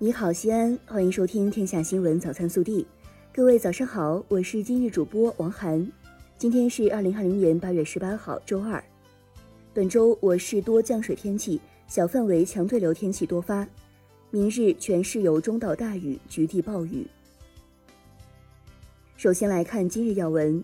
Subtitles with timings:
[0.00, 2.82] 你好，西安，欢迎收听《天下新闻早餐速递》。
[3.34, 5.90] 各位早上好，我是今日主播王涵。
[6.36, 8.80] 今天是二零二零年八月十八号，周二。
[9.74, 13.66] 本周我市多降水天气，小范围强对流天气多发。
[14.30, 17.04] 明日全市有中到大雨，局地暴雨。
[19.16, 20.62] 首先来看今日要闻：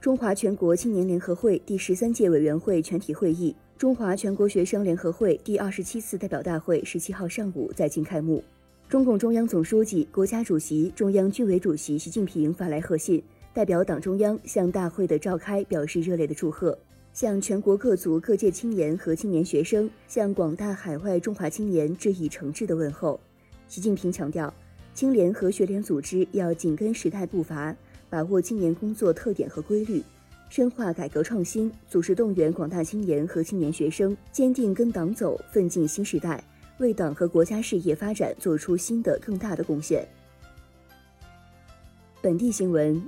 [0.00, 8.40] 中华全国青年联合会第十三届委员会全体会议，中华全国学生联合会第二十七次代表大会十七号上午在京开幕。
[8.88, 16.76] 中共中央总书记、国家主席、中央军委主席习近平发来贺信，代表党中央向大会的召开表示热烈的祝贺，
[17.12, 23.20] 向全国各族各界青年和青年学生，向广大海外中华青年致以诚挚的问候。
[23.68, 24.52] 习近平强调，
[24.94, 27.76] 青联和学联组织要紧跟时代步伐，
[28.08, 30.02] 把握青年工作特点和规律，
[30.48, 36.42] 深化改革创新，组织动员广大青年和青年学生，坚定跟党走，奋进新时代。
[36.78, 40.06] 为党和国家事业发展做出新的更大的贡献。
[42.20, 43.00] 本地新闻，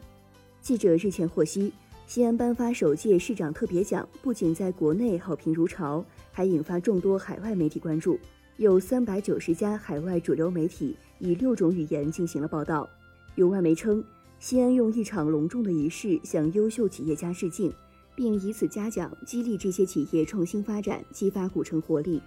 [0.61, 1.73] 记者日前获悉，
[2.07, 8.19] 西安颁发首届市长特别奖，不仅在国内好评如潮，还引发众多海外媒体关注。
[8.57, 12.89] 有三百九十家海外主流媒体以六种语言进行了报道。
[13.37, 14.05] 有外媒称，
[14.39, 17.73] 西安用一场隆重的仪式向优秀企业家致敬，
[18.15, 22.21] 并以此嘉奖，激励这些企业创新发展，激发古城活力。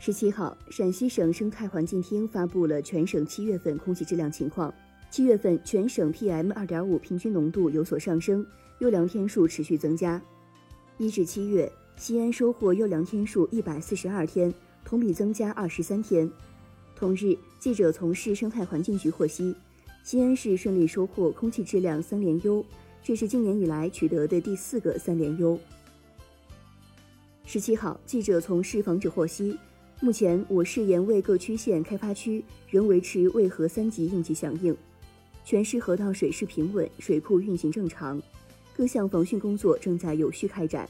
[0.00, 4.72] 十七号，陕西省生态环境厅发布了全省七月份空气质量情况。
[5.10, 8.46] 七月份全省 PM 二点五平均浓度有所上升，
[8.78, 10.20] 优良天数持续增加。
[10.98, 14.54] 一至七月，西安收获优良天数一百四十二天，
[14.84, 16.30] 同比增加二十三天。
[16.94, 19.52] 同日，记者从市生态环境局获悉，
[20.04, 22.64] 西安市顺利收获空气质量三连优，
[23.02, 25.58] 这是今年以来取得的第四个三连优。
[27.44, 29.58] 十七号，记者从市防指获悉。
[30.00, 34.74] 目前，我市沿渭各区县开发区仍维持渭河三级应急响应，
[35.44, 38.22] 全市河道水势平稳，水库运行正常，
[38.76, 40.88] 各项防汛工作正在有序开展。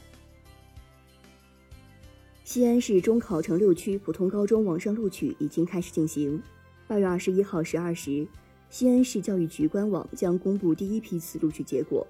[2.43, 6.39] 西安市中考城六区普通高中网上录取已经开始进行。
[6.87, 8.27] 八月二十一号十二时，
[8.69, 12.05] 西安市教育局官网将公布第一批次录取结果。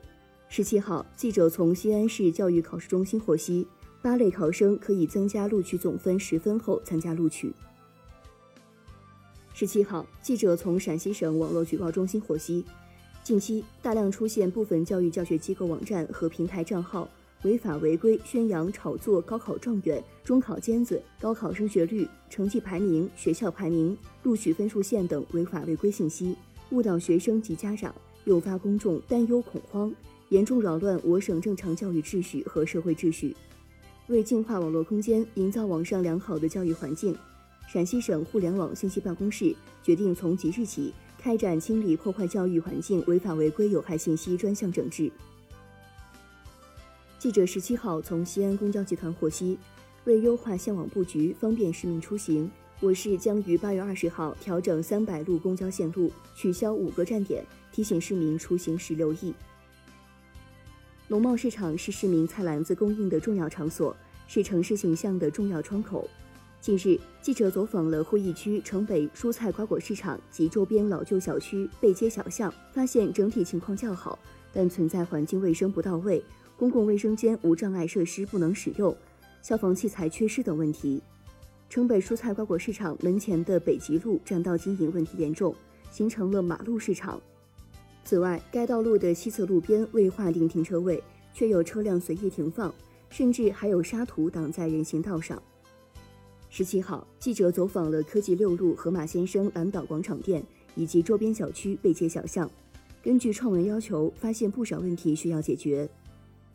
[0.50, 3.66] 十七号，记者从西安市教育考试中心获悉。
[4.02, 7.54] 八类考生可以增加录取总分十分后参加录取。
[9.54, 12.64] 十七号，记者从陕西省网络举报中心获悉，
[13.24, 17.10] 近期大量出现部分教育教学机构网站和平台账号
[17.44, 26.38] 违法违规宣扬炒作高考状元、中考尖子、高考升学率、成绩排名、学校排名、录取分数线等违法违规信息，
[26.72, 27.94] 误导学生及家长，
[28.24, 29.94] 诱发公众担忧恐慌，
[30.30, 33.36] 严重扰乱我省正常教育秩序和社会秩序。
[34.10, 37.16] 为净化网络空间，营造网上良好的教育环境，
[37.72, 45.12] 陕西省互联网信息办公室决定从即日起开展清理破坏教育环境违法违规有害信息专项整治。
[47.20, 49.60] 记者十七号从西安公交集团获悉，
[50.06, 52.50] 为优化线网布局，方便市民出行，
[52.80, 59.36] 我市将于八月二十号调整三百路公交线路，取消五个站点，提醒市民出行时留意。
[61.12, 63.98] 农贸市场是市民菜篮子供应的重要场所，
[64.28, 66.08] 是城市形象的重要窗口。
[66.62, 74.20] 近日，记者走访了会议区城北蔬菜瓜果市场及周边老旧小区、背街小巷，发现整体情况较好，
[74.54, 76.24] 但存在环境卫生不到位、
[76.56, 78.96] 公共卫生间无障碍设施不能使用、
[79.42, 81.02] 消防器材缺失等问题。
[81.72, 85.56] 城北蔬菜瓜果市场门前的北极路占道经营问题严重，
[85.92, 87.20] 形成了马路市场。
[88.10, 91.00] 此外，该道路的西侧路边未划定停车位，
[91.32, 92.74] 却有车辆随意停放，
[93.12, 95.40] 甚至还有沙土挡在人行道上。
[96.50, 100.44] 十七号，记者走访了科技六路河马先生蓝岛广场店
[100.74, 102.50] 以及周边小区背街小巷，
[103.04, 105.88] 根据创文要求，发现不少问题需要解决。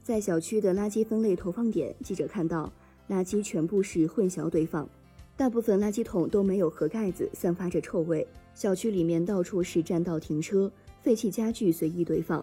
[0.02, 2.72] 在小区的垃圾分类投放点，记者看到
[3.08, 4.90] 垃圾全部是混淆堆放，
[5.36, 8.26] 大部分垃圾桶都没有盒盖子，散发着臭味。
[8.56, 10.68] 小区里面到处是占道停车。
[11.04, 12.42] 废弃家具随意堆放。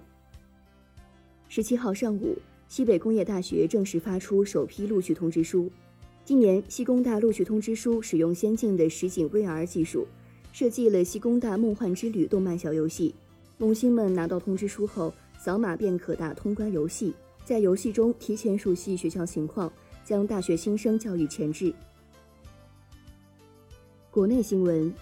[1.49, 2.37] 十七号上午，
[2.67, 5.67] 西北工业大学正式发出首批录取通知书。
[6.23, 10.05] 今年西工大录取通知书使用先进的实景 VR 技术，
[10.53, 13.15] 设计了西工大梦幻之旅动漫小游戏。
[13.57, 19.73] 萌新们拿到通知书后，扫码便可打通关游戏，在游戏中提前熟悉学校情况，
[20.05, 21.73] 将大学新生教育前置。
[24.11, 24.93] 国内新闻。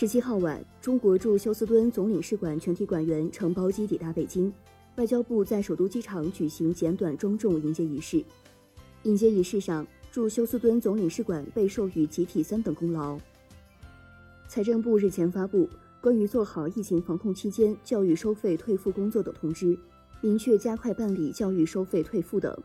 [0.00, 4.50] 十七号晚，中国驻休斯敦总领事馆全体馆员乘包机抵达北京，
[4.96, 8.24] 外交部在首都机场举行简短庄重迎接仪式。
[9.02, 13.18] 迎接仪式上，驻休斯敦总领事馆被授予集体三等功劳。
[14.48, 15.68] 财政部日前发布
[16.00, 19.78] 关于做好疫情防控期间教育收费退付工作的通知，
[20.22, 22.56] 明确加快办理教育收费退付等。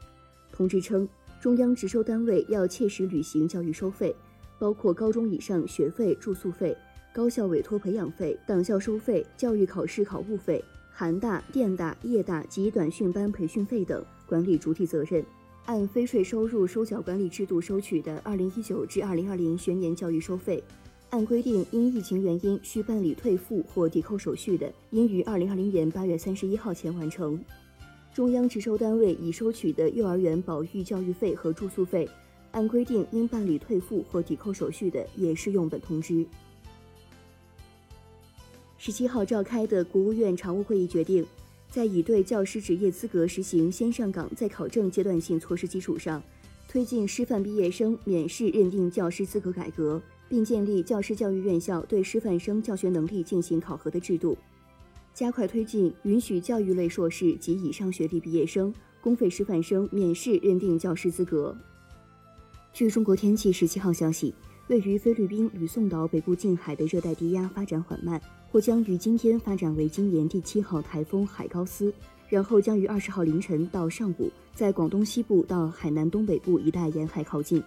[0.53, 1.05] 通知称，
[1.41, 4.15] 中央直收单位要切实履行教育收费，
[4.57, 6.73] 包括高中以上学费、住宿费、
[7.15, 15.23] 高校委托培养费、党校收费、教育考试考务费、寒大、电大、夜大及短训班培训费等管理主体责任。
[15.63, 20.61] 按非税收入收缴管理制度收取的二零一九至二零二零学年教育收费。
[21.09, 27.39] 按规定，因疫情原因需办理退付或抵扣手续的，应于二零二零年八月三十一号前完成。
[28.13, 32.09] 中央直收单位已收取的幼儿园保育教育费和住宿费，
[32.51, 36.25] 按规定应办理退付或抵扣手续的，也适用本通知。
[38.85, 41.25] 十七号召开的国务院常务会议决定，
[41.71, 46.21] 在已对教师职业资格实行先上岗再考证阶段性措施基础上，
[46.67, 49.99] 推进师范毕业生免试认定教师资格改革。
[50.29, 54.37] 并建立教师教育院校对师范生教学能力进行考核的制度，
[55.15, 58.71] 加快推进允许教育类硕士及以上学历毕业生、
[59.01, 61.57] 公费师范生免试认定教师资格。
[62.71, 64.31] 据中国天气十七号消息，
[64.67, 68.19] 位于菲律宾吕宋岛北部近海的热带低压发展缓慢，
[68.51, 71.93] 或将于今天发展为今年第七号台风海高斯，
[72.27, 77.61] 然后将于二十号凌晨到上午在广东西部到海南东北部一带沿海靠近。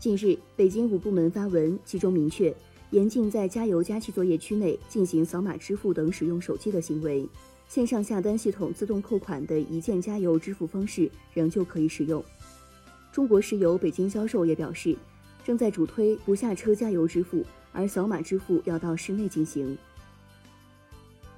[0.00, 2.52] 近日，北京五部门发文，其中明确
[2.90, 7.24] 严禁在加油加气作业区内进行扫码支付等使用手机的行为。
[7.68, 12.22] 线上下单系统自动扣款的一键加油支付方式仍旧可以使用。
[13.12, 14.96] 中国石油北京销售也表示，
[15.44, 19.76] 正在主推不下车加油支付，而扫码支付要到室内进行。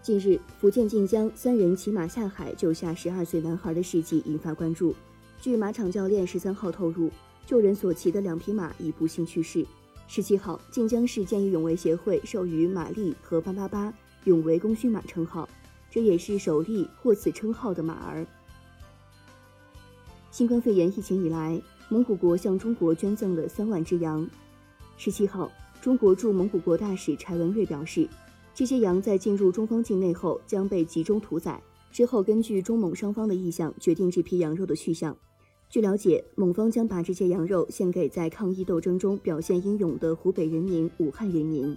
[0.01, 4.95] 近日，福建晋江三人骑马下海救下十二岁男孩的事迹引发关注。
[5.41, 7.11] 据马场教练十三号透露。
[7.47, 9.67] 救人所骑的两匹马已不幸去世。
[10.09, 13.93] 十七号，晋江市见义勇为协会授予马丽和八八八
[14.25, 15.47] 勇为功勋马称号，
[15.91, 18.27] 这也是首例获此称号的马儿。
[20.35, 24.29] 新冠肺炎疫情以来，蒙古国向中国捐赠了三万只羊。
[24.97, 25.49] 十七号，
[25.81, 28.09] 中国驻蒙古国大使柴文瑞表示，
[28.53, 35.17] 这些羊在进入中方境内后将被集中屠宰，之后根据中蒙双方的意向决定这批羊肉的去向。
[35.71, 41.77] 据了解，蒙方将把这些羊肉献给在抗疫斗争中表现英勇的湖北人民、武汉人民。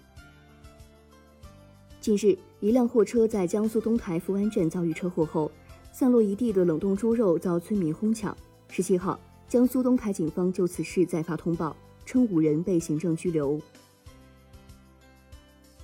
[2.01, 5.51] 近日，一辆货车在江苏东台福安镇遭遇车祸后，
[5.92, 8.36] 散落一地的冷冻猪肉遭村民哄抢。
[8.69, 11.75] 十七号，江苏东台警方就此事再发通报，
[12.05, 13.59] 称五人被行政拘留。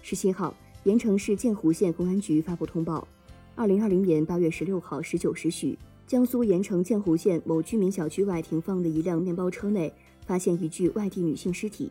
[0.01, 0.53] 十七号，
[0.83, 3.07] 盐城市建湖县公安局发布通报：
[3.55, 5.77] 二零二零年八月十六号十九时许。
[6.05, 9.91] 江苏盐城建湖县某居民小区外停放的一辆面包车内，
[10.27, 11.89] 发现一具外地女性尸体。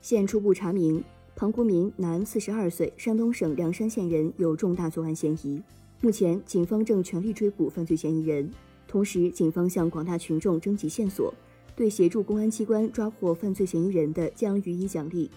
[0.00, 1.04] 现初步查明，
[1.36, 5.62] 庞国民，男，四十二岁，山东省梁山县人，有重大作案嫌疑。
[6.00, 8.50] 目前，警方正全力追捕犯罪嫌疑人，
[8.90, 11.32] 同时，警方向广大群众征集线索，
[11.76, 15.30] 对协助公安机关抓获犯罪嫌疑人的，将予以奖励。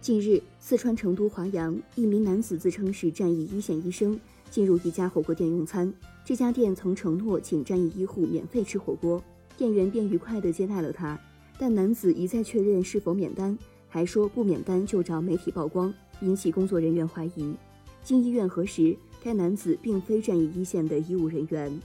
[0.00, 4.18] 近日，四川成都华阳一名男子自称是战役一线医生。
[4.50, 5.94] 进入一家火锅店用餐，
[6.24, 9.22] 这家店曾承诺请战役医护免费吃火锅，
[9.56, 11.16] 店员便愉快地接待了他。
[11.56, 13.56] 但男子一再确认是否免单，
[13.88, 17.54] 还说不免单就找媒体曝光，引起工作人员怀疑。
[18.02, 21.80] 经医院核实，该男子并非战役一线的医务人员。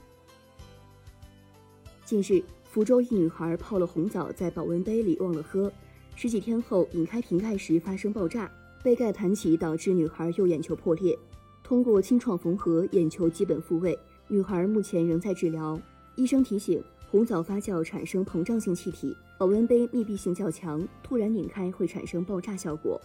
[2.06, 5.72] 近日，福州一女孩泡了红枣在保温杯里忘了喝，
[6.16, 8.50] 十几天后拧开瓶盖时发生爆炸，
[8.84, 11.18] 杯盖弹起导致女孩右眼球破裂。
[11.64, 13.98] 通过清创缝合，眼球基本复位。
[14.28, 15.82] 女孩目前仍在治疗。
[16.16, 23.02] 医生提醒：红枣发酵产生膨胀性气体，保温杯密闭性较强，突然拧开会产生爆炸效果。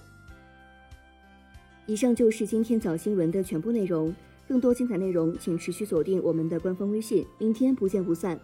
[1.86, 4.14] 以上就是今天早新闻的全部内容。
[4.46, 7.24] 更多精彩内容，请持续锁定我们的官方微信。
[7.38, 8.38] 明天不见不散。